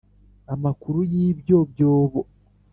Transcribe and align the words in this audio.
Amakuru 0.53 0.99
y 1.11 1.13
ibyo 1.29 1.57
byobo 1.71 2.19